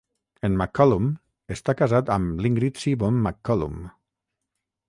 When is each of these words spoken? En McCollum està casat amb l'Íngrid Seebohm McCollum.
En 0.47 0.53
McCollum 0.61 1.11
està 1.57 1.77
casat 1.83 2.11
amb 2.17 2.43
l'Íngrid 2.47 2.83
Seebohm 2.85 3.21
McCollum. 3.29 3.81